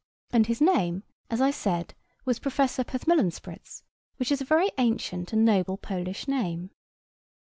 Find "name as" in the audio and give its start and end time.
0.61-1.41